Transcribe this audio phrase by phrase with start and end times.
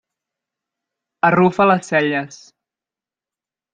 [1.29, 2.41] Arrufa les celles.